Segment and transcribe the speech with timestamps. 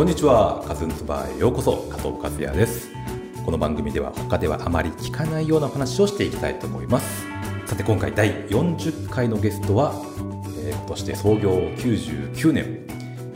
[0.00, 2.88] こんにちはカズンズバーへようこそ加藤和也です。
[3.44, 7.26] この番組では他ではあまり聞かないような話をしていきたいと思います。
[7.66, 9.92] さて今回第40回のゲストは、
[10.64, 12.86] えー、今年で創業99年、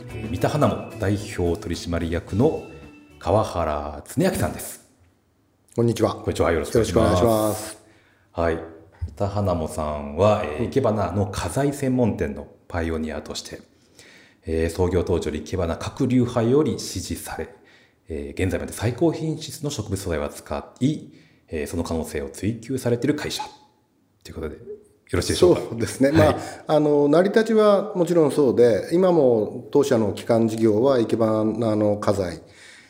[0.09, 2.63] えー、三田花も代表取締役の
[3.19, 4.89] 川原恒明さんです。
[5.75, 6.15] こんにちは。
[6.15, 7.77] こんにちはよろしくお願いします。
[8.31, 8.55] はい。
[8.55, 13.61] 三田花もさんは、えー、生け花の花材専門店のパイオニアとして
[14.45, 17.49] えー、創業当時より生花各流派より支持され、
[18.07, 20.99] えー、現在まで最高品質の植物素材を使い、
[21.47, 23.43] えー、その可能性を追求されている会社。
[24.23, 24.61] ということでよ
[25.11, 25.61] ろしいでしょうか？
[25.69, 31.43] そうですね、はい、まあ、あの成り立ちはもちろんそうで今も当社の基幹事業は生け花
[31.75, 32.41] の家財、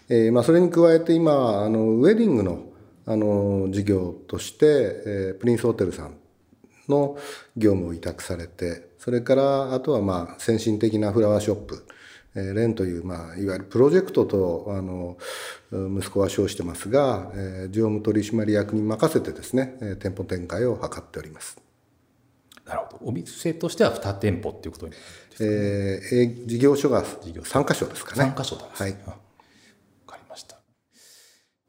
[0.09, 2.69] えーまあ、それに加えて今あのウェディングの
[3.07, 6.17] あの事業として、えー、プリンスホテルさん
[6.89, 7.17] の
[7.57, 11.85] 業務を委託されてそれからあとはまあ先進的なフラワーショップ、
[12.35, 15.17] えー、レンという、まあ、いわゆるプロジェクトとあの
[15.71, 21.57] 息子は称してますが、えー、常務取締役に任せてですね、えー、店舗展開を図っております。
[22.65, 22.99] なるほど。
[23.05, 24.97] お店としては2店舗っていうことにね、
[25.39, 28.33] えー、事業所が3箇所ですかね。
[28.35, 28.91] 3箇所だ、ね、はい。
[28.91, 28.97] わ
[30.07, 30.57] かりました。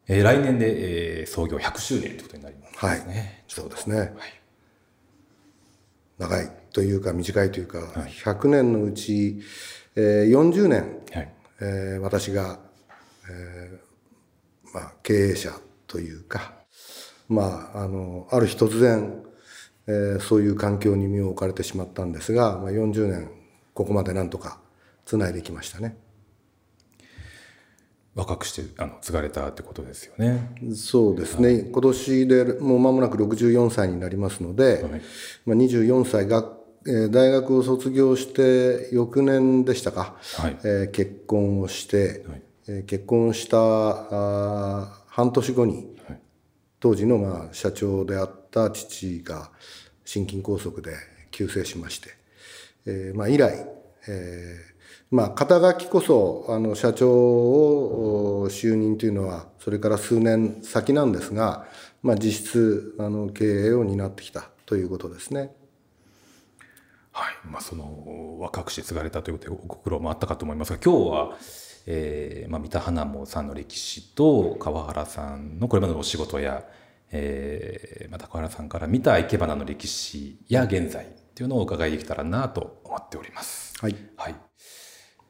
[0.09, 2.79] えー、来年で、えー、創業100周年ということになりますね。
[2.81, 3.45] はい。
[3.49, 3.99] そうですね。
[3.99, 4.13] はい。
[6.19, 6.51] 長い。
[6.73, 9.41] というか短いというか、はい、100年のうち、
[9.95, 12.59] えー、40年、はいえー、私が、
[13.31, 15.53] えーまあ、経営者
[15.87, 16.53] というか、
[17.31, 19.25] まあ、あのある日突然、
[19.87, 23.31] えー、そういう環境に身を置かれてしまったんですが、まあ、40年
[23.73, 24.61] ここまでなんとか
[25.07, 25.97] つないできましたね。
[28.17, 30.57] 若くしてあの継がれたってことですよね。
[30.75, 35.03] そうですね、はい、今年でもう間もなく64歳になりますので、はい、
[35.45, 36.57] まあ、24歳学
[36.89, 46.21] え大学を卒業して翌年でしたか、はい、えー、結婚をして、はい、えー、結婚したあ半年後に、はい、
[46.81, 49.51] 当時のまあ社長であった父が
[50.05, 50.97] 心筋梗塞で
[51.33, 52.11] 急逝しまして、
[52.87, 53.67] えーまあ、以来、
[54.09, 54.76] えー
[55.11, 61.67] まあ、肩書きこそあの社長を就任というのはそれから数年先なんですが、
[62.03, 65.55] まあ、実質あの経営を担ってきたということですね。
[67.13, 71.39] はいまあ、その若くして継がれたということでご苦労もあったかと思いますが今日は、
[71.87, 76.65] えーまあ、三田花もさんの歴史と川原さんのこれまでのお仕事や、
[77.13, 83.73] えーまあ、高原さんから見た生け花の歴史や現在っていうのをお伺いできたらなと思っております。
[83.81, 84.46] はい、はい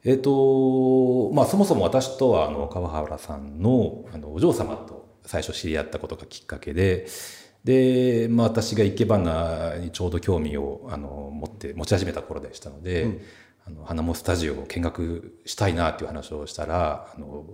[0.05, 7.07] えーとまあ、そもそも私とはあの川原さんのあのお嬢様と最初知り合ったことがきっかけで、
[7.67, 13.21] で、まあ、私が生け花にちょうど興味をあの持って持ち始めた頃でしたので、うん、
[13.67, 17.45] あの花もスタジオを見学したいなっていう話をしたらあの、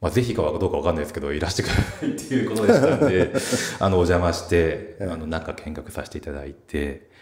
[0.00, 3.32] まあ、ぜひかどうか分かんないですけどいらしてくださいっていうことでしたので
[3.78, 7.14] あのお邪魔してあの中見学させていただいて。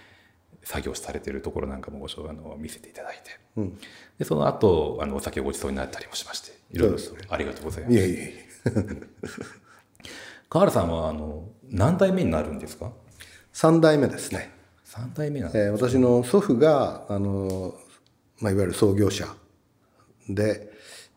[0.65, 3.79] 作業されてるところなんかもごあの見せていただいて、うん、
[4.19, 6.99] でその後あのお酒をごちそうになったりもしましていろいろ
[7.29, 7.97] ありがとうございます。
[7.97, 8.49] いえいえ
[10.49, 12.93] 川原さんはあの何代目になるんですか
[13.53, 14.53] ？3代目ですね。
[14.85, 17.75] 3代目なんです、ね、えー、私の祖父があの、
[18.41, 19.27] まあ、いわゆる創業者
[20.29, 20.71] で、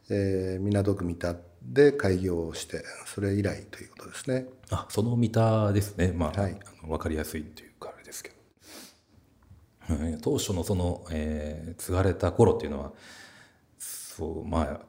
[0.09, 4.47] えー、港区三田で開業をしてそれ以来ということですね。
[4.72, 6.14] あその三田ですね。
[6.16, 8.35] まあ、はい、あの分かりやすいというかあれですけど、
[9.77, 9.77] うん、
[10.22, 12.92] 当初のその、えー、継がれた頃っていうのは
[13.78, 14.80] そうまあ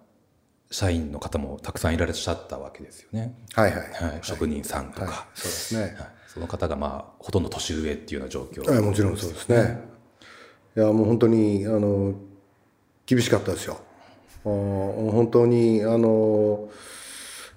[0.70, 3.34] 社員の方もたくさんいらっしゃったわけですよね。
[3.54, 3.80] はいはい。
[3.80, 3.84] は
[4.16, 5.94] い、職人さんとか、はい、そうですね、はい。
[6.26, 9.80] その方がまあほとんど年上っていうような状況、はい、もちろんそうですね。
[10.76, 12.14] いやもう本当にあの
[13.06, 13.80] 厳しかったですよ。
[14.44, 16.68] 本当にあの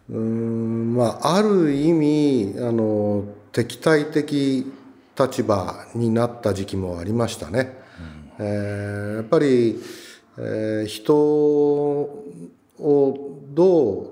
[0.10, 4.72] うんまあある意味あの敵対的
[5.18, 7.78] 立場になった時期もありましたね。
[8.40, 9.80] うん、えー、やっぱり、
[10.38, 12.30] えー、人を
[13.54, 14.10] どう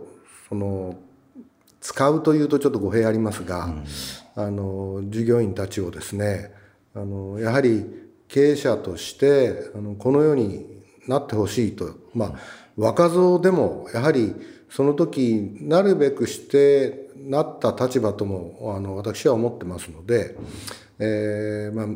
[0.48, 0.96] その
[1.82, 3.84] 使うというとちょっと語弊ありますが、うん、
[4.36, 6.54] あの従業員たちをですね
[6.94, 7.86] あのやはり
[8.28, 10.66] 経営者としてあのこのように
[11.08, 11.96] なってほしいと。
[12.14, 12.34] まあ
[12.78, 14.34] 若造でもやはり
[14.70, 20.36] その時なるべくしてなった立場ともあの私は思ってますので、
[21.00, 21.88] えー、まあ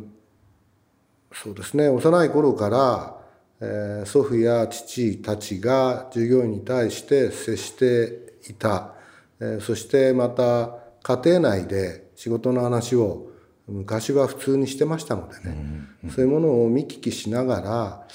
[1.34, 1.90] そうですね。
[1.90, 3.24] 幼い頃から
[3.64, 8.94] え祖父や父たちが従業員に対して接していた、
[9.40, 13.30] えそしてまた家庭内で仕事の話を
[13.68, 18.08] 昔は普通にしてましたのでね、そういうものを見聞きしながら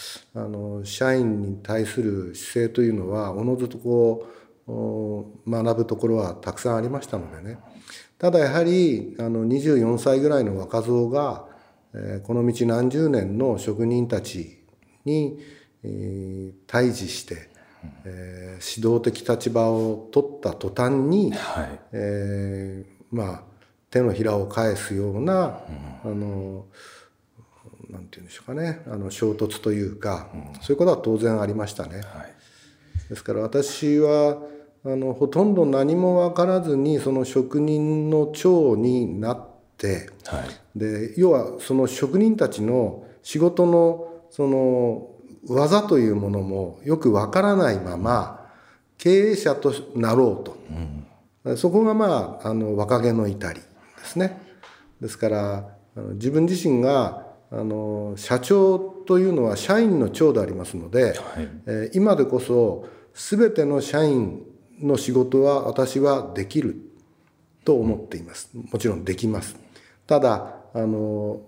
[0.42, 4.26] あの社員に対する姿勢というのはおのずとこ
[4.66, 7.58] う学ぶところはたくさんありましたのでね
[8.18, 11.46] ただやはりあの24歳ぐらいの若造が、
[11.94, 14.58] えー、この道何十年の職人たち
[15.04, 15.38] に、
[15.84, 17.48] えー、対峙して、
[18.04, 23.42] えー、指導的立場を取った途端に、はい、えー、まあ
[23.90, 25.60] 手のひらを返すような、
[26.04, 26.66] うん、あの
[27.88, 31.98] なんて言うんでしょうかねあの衝突というか、うん、そういうことは当然ありましたね。
[31.98, 32.34] はい、
[33.08, 34.38] ですから私は
[34.84, 39.46] あのほとんど何も分からずにその職人の長になっ
[39.76, 40.44] て、は
[40.74, 45.08] い、で要はその職人たちの仕事のその
[45.46, 48.50] 技というものもよく分からないまま
[48.98, 50.56] 経営者となろうと、
[51.44, 53.66] うん、そこがまああの若気の至りで
[54.04, 54.40] すね。
[55.00, 55.68] ですから
[56.14, 61.14] 自分自身があの社長というのは社員の長でありますので、はい、
[61.66, 64.42] えー、今でこそ全ての社員
[64.80, 66.76] の仕事は私はできる
[67.64, 68.50] と思っています。
[68.54, 69.56] もちろんできます。
[70.06, 71.40] ただあの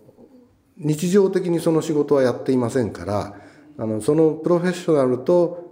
[0.77, 3.37] 日常的にその仕事はやっていませんから
[3.79, 5.71] あのそのプロフェッショナルと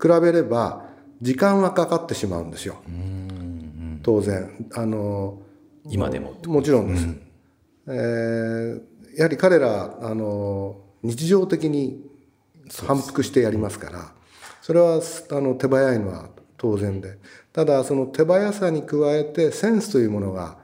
[0.00, 0.86] 比べれば
[1.20, 2.76] 時間はかかってしまうんですよ。
[4.02, 5.42] 当然あの
[5.88, 7.04] 今でももちろんです。
[7.04, 7.20] うん、
[7.86, 12.02] えー、やはり彼らあの日常的に
[12.86, 14.12] 反復してやりますから
[14.62, 15.00] それは
[15.30, 16.28] あの手早いのは
[16.60, 17.16] 当然で。
[17.54, 20.58] ただその手早さに加えてセンスというものが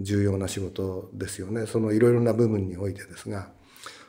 [0.00, 1.66] 重要な仕事ですよね。
[1.66, 3.48] そのいろいろな部分においてですが、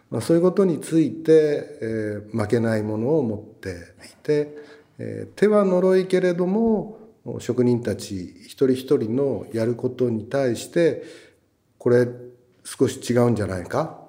[0.10, 4.58] まあ、そういうことについて、えー、負けないものを持っていて、
[4.98, 6.98] えー、手は呪いけれども
[7.38, 11.04] 職人たち一人一人のやることに対して
[11.78, 12.08] これ
[12.64, 14.00] 少し違うんじゃないか？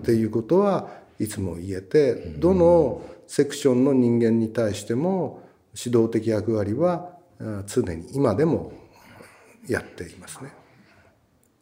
[0.02, 0.88] ていうことは
[1.20, 5.42] いつも言えてどのセクションの人間に対しても
[5.74, 7.10] 指導的役割は
[7.66, 8.72] 常に今でも
[9.68, 10.52] やっていますね。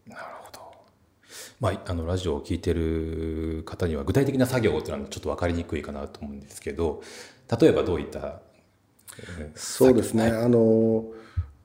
[0.06, 0.60] なるほど。
[1.60, 7.02] まあ、あのラジオを聞いてる方には具体的な作業っていうのはちょっと分かりにくいかなと思うんですけど
[7.60, 8.40] 例えばどういった
[9.54, 11.04] そうですね、あの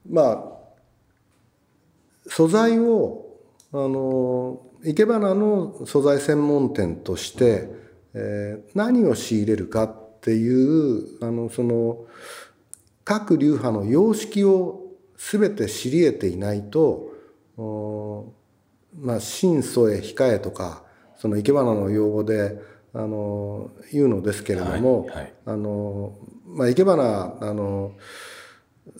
[0.09, 0.44] まあ
[2.27, 3.25] 素材を
[3.71, 7.69] あの生け花の素材専門店として、
[8.13, 9.95] えー、何を仕入れるか
[10.25, 12.07] っていうあのその
[13.04, 14.81] 各流派の様式を
[15.16, 18.33] 全て知り得ていないと
[19.00, 20.81] まあ新素へ控えとか
[21.16, 22.60] その生け花の用語で
[22.95, 26.18] あの言うのですけれども、はいはい、あの
[26.48, 27.92] まあ、生け花あの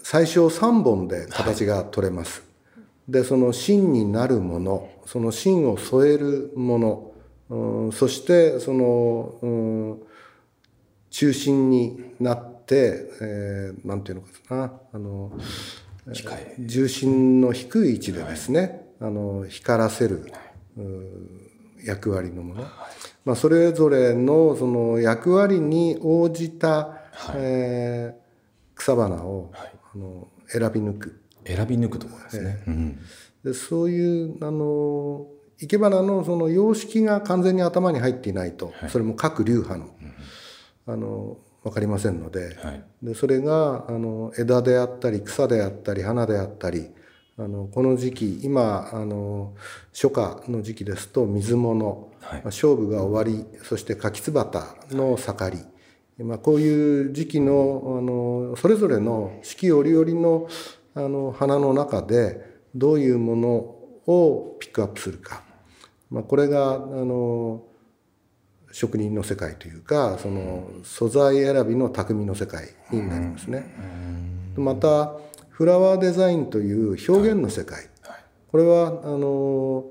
[0.04, 2.44] 最小3本で形が取れます。
[2.75, 7.12] はい、でその芯になるものその芯を添えるもの、
[7.50, 10.01] うん、そしてその、うん、
[11.15, 14.73] 中心になって、えー、なんていうのかな。
[14.91, 15.31] あの
[16.59, 18.59] 重心の低い位置でですね、
[19.00, 20.29] はい、あの光らせる、
[21.85, 22.71] 役割のもの、はい、
[23.23, 26.67] まあ、それぞれのその役割に応じた
[27.13, 31.22] はい、えー、草花を、はい、あの選び抜く。
[31.45, 33.00] 選び抜くところですね、えーうん、
[33.43, 35.27] でそういうあの
[35.60, 39.95] 生け花のその様式が完全に頭に入っていないと、はい、それも各流派の,、
[40.88, 42.56] あの分かりませんので。
[42.62, 46.92] はい、でそれがあの枝であったり草であったり花であったり
[47.38, 49.56] あのこの時期今あの
[49.92, 55.58] 初夏の時期ですと水物、はい、勝負が終わりそして柿つばたの盛
[56.18, 60.48] り、まあ、こういう時期のあのそれぞれの四季折々の
[60.94, 63.48] あの花の中でどういうもの
[64.08, 65.44] をピックアップするか、
[66.10, 67.63] まあ、これがあの
[68.75, 73.74] 職人の世界というかその素材選びの匠の世界になりますね。
[74.58, 75.13] また
[75.50, 77.88] フラワーデザインという表現の世界。
[78.51, 79.86] これはあの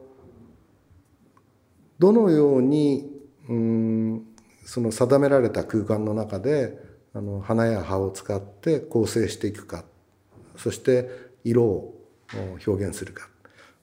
[1.99, 3.11] どのように
[3.49, 4.26] うん
[4.67, 6.79] その定められた空間の中で
[7.14, 9.87] あの花や葉を使って構成していくか。
[10.59, 11.09] そして
[11.43, 11.95] 色を
[12.67, 13.31] 表現するか、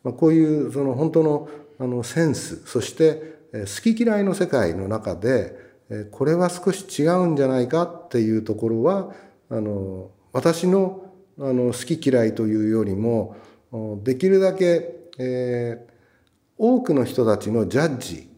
[0.03, 2.61] まあ、こういうその本当のあのセンス。
[2.67, 5.55] そして好き嫌いの世界の中で
[6.11, 9.13] これは少し違うんじゃないかっていうところは
[9.49, 11.05] あの私の
[11.39, 13.35] あの好き嫌いというよりも
[14.03, 15.91] できるだけ、えー、
[16.57, 18.29] 多くの人たちのジャッジ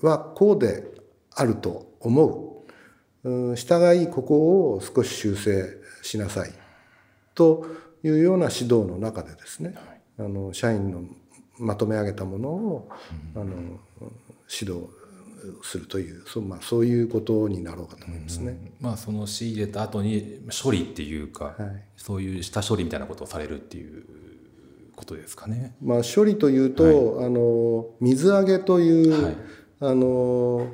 [0.00, 0.84] はこうで
[1.34, 2.26] あると思
[3.24, 3.56] う。
[3.56, 6.52] 従いここを少し修正しなさい。
[7.34, 7.66] と
[8.04, 9.74] いうような指導の中でですね、
[10.18, 11.02] あの社員の
[11.58, 12.88] まとめ上げたものを、
[13.34, 13.80] あの
[14.48, 14.88] 指導
[15.62, 18.52] するというそう,、まあ、そういうことになろうかと思いますね。
[18.52, 18.72] うん。
[18.80, 21.82] まあ、その仕入れた後に処理っていうか、はい。
[21.96, 24.04] そういう下処理みたいなことをされるっていう
[24.94, 25.76] ことですかね。
[25.82, 29.36] まあ、処理というと、あの水揚げという、はい。
[29.78, 30.70] あの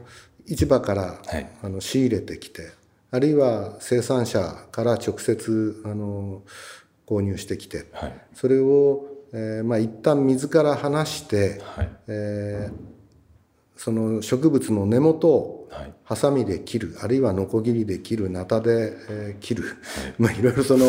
[0.47, 1.51] 市場から、はい。
[1.63, 2.71] あの仕入れてきて
[3.11, 6.43] あるいは生産者から直接あの
[7.07, 8.15] 購入してきてはい。
[8.33, 11.91] それを、えーまあ、一旦水から離して、はい。
[12.09, 12.92] えー
[13.83, 15.93] その植物の根元をはい。
[16.05, 19.65] ハサミで切るあるいはノコギリで切るナタで、えー切る、
[20.19, 20.85] まあいろいろその、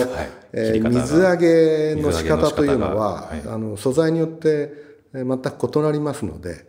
[0.52, 3.42] えー切り方が水揚げの仕方というのは、はい。
[3.48, 4.74] あの素材によって
[5.14, 6.66] えー全く異なりますので、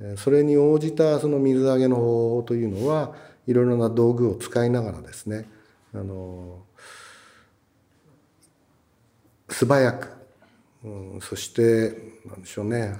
[0.00, 3.14] えーそれに応じたその水揚げの方法というのは
[3.46, 5.48] いろいろな道具を使いながらですね
[5.94, 6.64] あの
[9.48, 10.08] 素早く、
[10.84, 12.94] うん、そしてなんでしょうね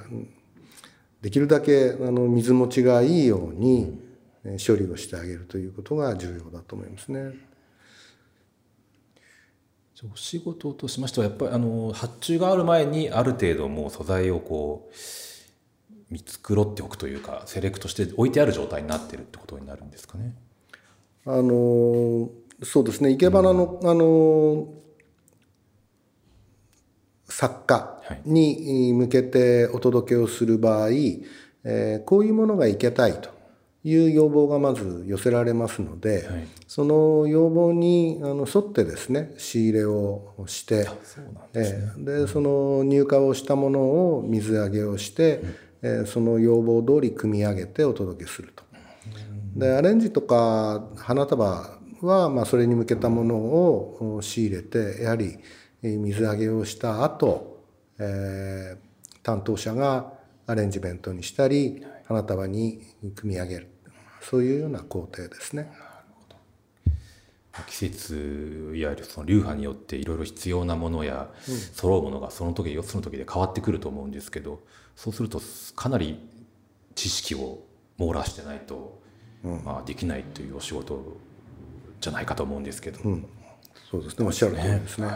[1.23, 3.99] できるだけあの水持ちがいいように
[4.45, 7.33] えー処理をしてあげるということが重要だと思いますね。
[10.12, 14.95] お仕事としましてはやっぱりあの発注がある前にある程度もう素材をこう
[16.11, 20.35] 見繕っておくというかセレクトして置いてある状態になってるってことになるんですかね。
[21.25, 22.31] あの
[22.64, 24.75] そうですね生け花の、あの
[27.33, 30.91] 作家に向けてお届けをする場合、
[31.65, 33.31] えーこういうものがいけたいと
[33.85, 36.47] いう要望がまず寄せられますので、はい。
[36.69, 40.87] その要望にあの沿ってですね仕入れをして
[42.27, 45.41] その入荷をしたものを水揚げをして、
[45.83, 48.62] えーその要望通り組み上げてお届けすると。
[49.57, 57.62] でアレンジとか花束は、まあ、それに向けたものをお仕入れてやはりえー水揚げをした後、
[57.99, 60.12] えー担当者が
[60.47, 62.83] アレンジメントにしたり花束に
[63.15, 63.69] 組み上げる。
[64.21, 65.71] そういうような工程ですね。
[67.67, 71.29] 季節いわゆるその流派によっていろいろ必要なものや
[71.75, 74.61] 揃うものがその時その時で変わってくると思うんですけど
[74.97, 75.41] そうすると
[75.77, 76.19] かなり
[76.95, 77.59] 知識を
[77.99, 78.99] 網羅してないと、
[79.43, 81.19] まあ、できないというお仕事
[82.01, 82.99] じゃないかと思うんですけど、
[83.91, 84.27] そうですね。
[84.27, 85.09] おっしゃる通りですね。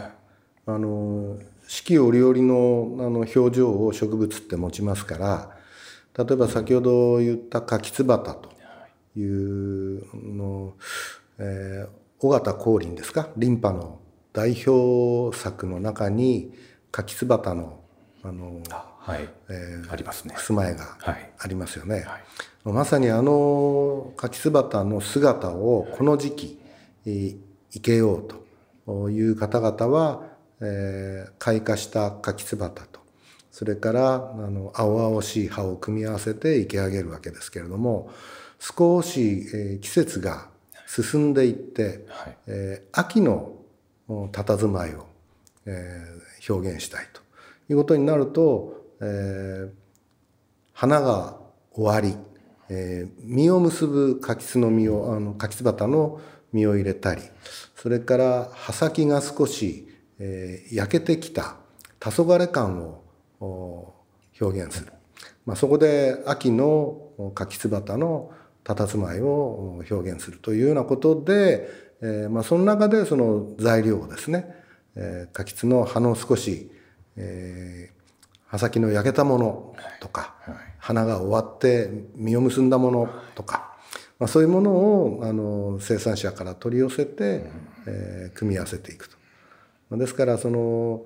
[0.67, 5.57] あの四季折々のあの表情を植物って持ちますから
[6.25, 8.49] 例えば先ほど言った柿つばたと
[9.17, 10.03] いう
[10.35, 10.73] の、
[11.39, 13.29] えー尾形光琳ですか？
[13.37, 13.99] リンパの
[14.33, 16.51] 代表作の中に
[16.89, 17.79] 柿つばたの
[18.23, 20.33] あの、あはい、えーありますね。
[20.35, 21.31] 襖絵がはい。
[21.37, 22.05] ありますよね。
[22.07, 22.23] はい。
[22.63, 26.59] まさにあの柿つばたの姿をこの時期、
[27.05, 27.37] えー
[27.69, 28.27] 生けよう
[28.87, 30.23] という方々は、
[30.61, 32.99] えー開花した柿つばたと。
[33.51, 38.11] それからあの青々しい葉を組み合わせて生け上げるわけですけれども
[38.59, 40.49] 少し、えー季節が
[40.87, 42.37] 進んでいって、はい。
[42.47, 43.53] えー秋の
[44.07, 45.07] お佇まいを、
[45.65, 47.21] えー表現したいと。
[47.69, 49.69] いうことになると、えー
[50.73, 51.37] 花が
[51.73, 52.15] 終わり、
[52.69, 56.21] えー実を結ぶ柿つの実をあの柿つばたの
[56.53, 57.21] 実を入れたり
[57.75, 59.86] それから葉先が少し、
[60.19, 61.57] えー焼けてきた
[61.99, 63.03] 黄昏感を
[63.39, 63.93] お
[64.39, 64.91] 表現する、
[65.45, 66.67] まあ、そこで秋の
[67.17, 68.31] お柿つばたの
[68.63, 71.69] 佇まいを表現するというようなことで、
[72.01, 74.53] えーまあ、その中でその材料をですね、
[74.95, 76.71] えー、柿つの葉の少し、
[77.15, 77.97] えー
[78.49, 80.35] 葉先の焼けたものとか、
[80.79, 83.75] 花が終わって実を結んだものとか、
[84.19, 87.43] まあ、そういうものをあの生産者から取り寄せて、
[87.85, 89.16] えー組み合わせていくと。
[89.89, 91.05] まあですからその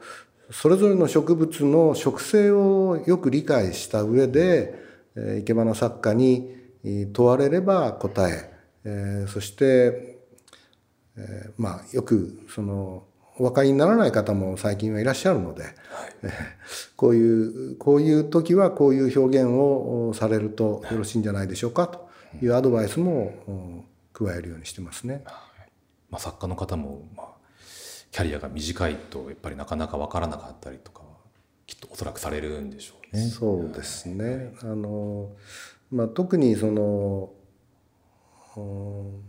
[0.52, 4.76] それぞれの植物の植性をよく理解した上で、
[5.16, 8.52] えー、生け花作家にえー問われれば答え
[8.84, 10.20] えーそして、
[11.18, 13.06] えーまあよくその
[13.38, 15.64] お分かりにならない方も最近はいらっしゃるので、
[16.24, 16.32] えー
[16.96, 22.10] こういうこういう時はこういう表現をおされるとよろしいんじゃないでしょうかと
[22.42, 25.24] いうアドバイスもお加えるようにしてますね。
[26.10, 27.31] まあ、作家の方も、まあ、
[28.12, 31.06] キャリアが短いとやっぱりなかなか分からなかったりとかは
[31.66, 33.24] きっとおそらくされるんでしょうね。
[33.24, 34.54] そうですね。
[34.62, 35.30] あの
[35.92, 37.32] まあ特にその
[38.58, 39.24] うん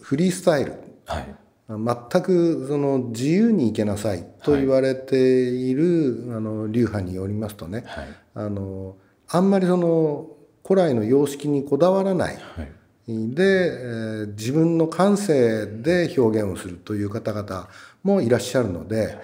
[0.00, 0.74] フリースタイル。
[1.06, 1.34] はい。
[1.66, 5.16] 全くその自由に行けなさいと言われて
[5.48, 8.08] いる、あの流派によりますとね、はい。
[8.34, 8.96] あの
[9.28, 10.28] あんまりその
[10.66, 12.72] 古来の様式にこだわらないはい
[13.06, 17.68] で、えー自分の感性で表現をするという方々
[18.02, 19.18] もいらっしゃるので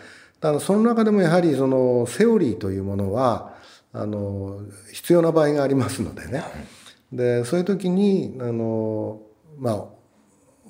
[0.60, 3.54] その中でもやはりそのセオリーというものは
[3.92, 4.60] あの
[4.92, 6.44] 必要な場合がありますのでね、
[7.12, 9.20] でそういう時にあの、
[9.58, 9.74] まあ、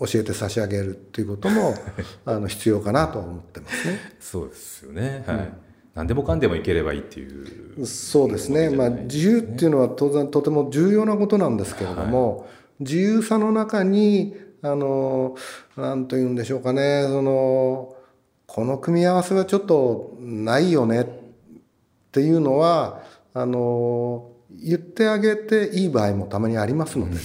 [0.07, 1.75] 教えて差し上げるっていうことも
[2.25, 3.99] あの必要かなと思ってますね。
[4.19, 5.49] そうですよね、はい、うん、
[5.95, 7.87] 何でもかんでもいければいいっていう。
[7.87, 12.49] そうですね、まあ、自由っていうのは当然とても重要なことなんですけれども、はい、
[12.81, 15.37] 自由さの中にあの
[15.77, 17.95] 何と言うんでしょうかねその
[18.47, 21.07] この組み合わせはちょっとないよねっ
[22.11, 27.21] ていうのはあの言ってあげていい場合もたまにありますのでね、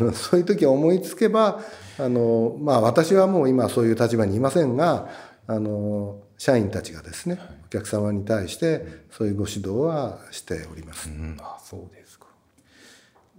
[0.00, 1.60] うん、そういう時思いつけば
[1.98, 5.08] あのまあ私はもう今そういう立場にいませんが
[5.46, 11.08] あの社員たちがですね、お客様に対してそういうご指導はしております。
[11.08, 12.05] うん、あそうです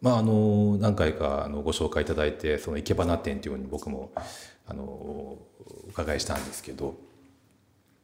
[0.01, 4.11] まあ、あの何回かあのご紹介いただいてその生け花店というのに僕も
[4.67, 5.47] あのお
[5.89, 6.95] 伺いしたんですけど、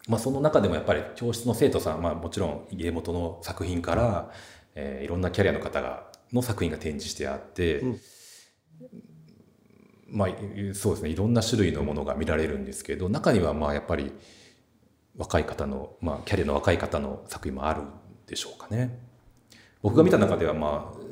[0.07, 4.31] まあ、その中でもやっぱり教室の生徒さん、まあ、もちろん家元の作品から、
[4.75, 7.99] えー、いろんなキャリアの方がの作品が展示してあって、うん、
[10.07, 10.29] まあ
[10.73, 14.11] そうですねいろんな種類のものが見られるんですけど中にはまあやっぱり
[15.15, 17.85] 若い方の、まあ、キャリアの若い方の作品もあるん
[18.25, 18.99] でしょうかね。
[19.83, 21.02] 僕が見た中ではまあ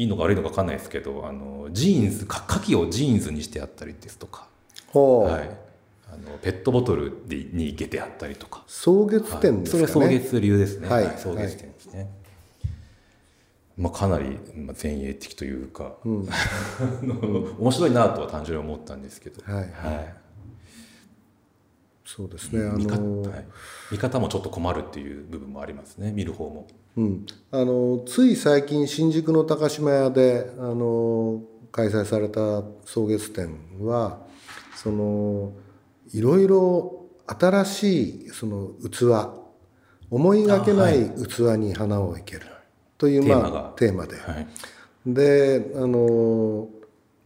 [0.00, 4.46] いいのか悪いのか分かんないですけどあのジーンズか牡蠣をジーンズにしてあったりですとか、
[4.94, 5.50] はい、
[6.10, 8.64] あのペットボトルでにいけてあったりとか。
[8.66, 12.08] 草月店ですかね、はい、それは草月流ですね、はい、はい、草月店ですね、はい、
[13.76, 14.38] まあ、かなり
[14.82, 16.28] 前衛的というか、うん、
[17.60, 20.14] 面白いなとは単純に思ったんですけど、はい、はい、
[22.16, 22.66] そうですね。
[22.66, 23.46] あの見方,、はい、
[23.92, 26.10] 見方もちょっと困るっていう部分もありますね。
[26.10, 26.66] 見る方も。
[26.96, 31.40] うん、あのつい最近新宿の高島屋であの
[31.70, 34.18] 開催された草月展は
[34.74, 35.52] その
[36.12, 39.38] いろいろ新しいその器。
[40.10, 42.42] 思いがけない器に花を生ける。
[42.98, 44.46] というまあテーマで、はい、
[45.06, 46.68] であの、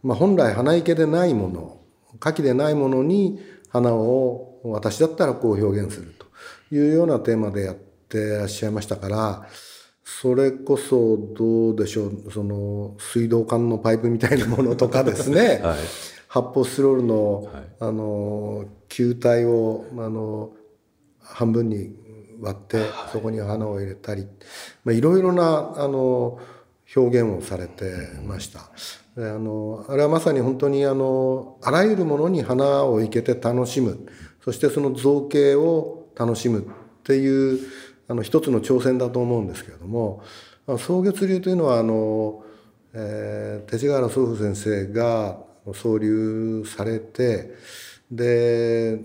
[0.03, 1.81] まあ、本来花池でないもの
[2.19, 3.39] 花器でないものに
[3.75, 6.25] 花を私だったらこう表現すると
[6.73, 9.47] いうようなテーマでやってらっしゃいましたから
[10.05, 15.77] それこそどうでしょうその水道管のパイプみたいなものとかですね、 はい。
[16.27, 20.51] 発泡スチロールの、はい、あの球体をあの
[21.21, 21.95] 半分に
[22.39, 24.27] 割って、そこに花を入れたり、
[24.83, 26.39] まあ、いろいろなあの
[26.95, 27.91] 表現をされて
[28.23, 28.69] ました。
[29.17, 34.07] あのあれはまさに本当にあのあらゆるものに花を生けて楽しむ。
[34.45, 36.63] そしてその造形を楽しむっ
[37.03, 37.59] ていう
[38.07, 40.21] あの一つの挑戦だと思うんですけれども
[40.67, 42.43] 草月流というのはあの、
[42.93, 45.39] えー、勅使河原祖父先生が
[45.73, 47.55] 創立されて
[48.11, 48.99] で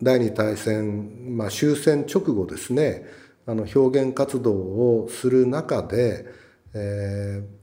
[0.00, 3.04] 第二大戦、まあ、終戦直後ですね
[3.46, 6.24] あの表現活動をする中で、
[6.72, 7.59] えー、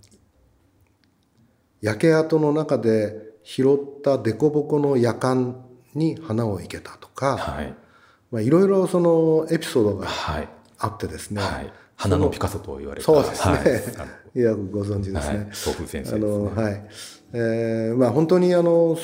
[1.81, 5.63] 焼け跡の中で拾った凸凹の夜間
[5.95, 7.73] に花を生けたとか、はい、
[8.31, 10.07] まあ、いろいろそのエピソードが
[10.79, 11.71] あってですね、はい。
[11.95, 13.05] 花のピカソと言われた。
[13.05, 13.53] そうですね、
[13.97, 15.47] はい、 いやご存知ですね、はい、
[15.87, 16.83] 先生、ね、あのはい。
[17.33, 18.97] えー、まあ本当にあの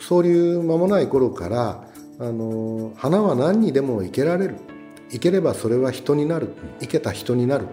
[0.00, 1.84] 総流間もない頃から
[2.18, 4.56] あの花は何にでも生けられる。
[5.10, 6.48] 生ければそれは人になる。
[6.80, 7.66] 生けた人になる。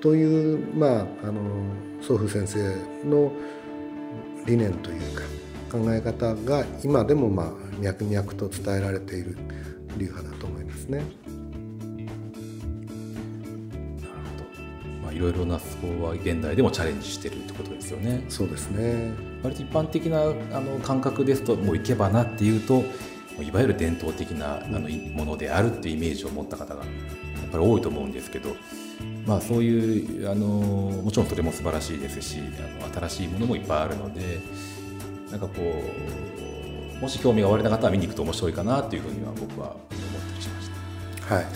[0.00, 1.40] というまああの
[2.00, 2.58] 祖父先生
[3.08, 3.32] の
[4.46, 5.22] 理念というか
[5.70, 9.36] 考え方が今でもまあ脈々と伝えられている
[9.98, 11.02] 流派だと思いますね。
[15.12, 18.22] いろいろなそこは現代でもチャレンジしてるってことですよね。
[18.28, 22.84] そうですね割と一般的なあの感覚ですともういけばなっていうと
[23.42, 26.90] いわゆる伝統的なあのものであるっていうイメージを持った方がや
[27.46, 28.50] っぱり多いと思うんですけど、
[29.26, 32.38] まあ、そういうあのもちろんそれも素晴らしいですし
[32.80, 34.38] あの新しいものもいっぱいあるので
[35.30, 35.82] なんかこ
[36.98, 39.80] うもし興味がおありな方は見に行くと面白いかなというふうには僕は思っ
[40.30, 40.70] たりしまし
[41.28, 41.34] た。
[41.34, 41.54] はい、はい。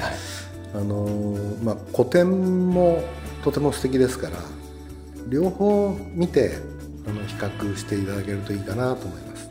[0.73, 3.03] あのまあ、古典も
[3.43, 4.37] とても素敵ですから
[5.29, 6.59] 両方見て
[7.09, 9.51] あの比較していただけるといいかなと思います。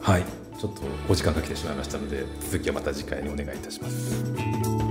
[0.00, 0.24] はい。
[0.58, 4.87] ちょっとお時間かけてしまいましたので続きはまた次回にお願いいたします